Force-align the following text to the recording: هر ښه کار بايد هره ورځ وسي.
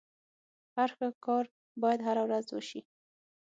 هر 0.75 0.89
ښه 0.97 1.07
کار 1.25 1.45
بايد 1.81 1.99
هره 2.07 2.21
ورځ 2.27 2.45
وسي. 2.51 2.81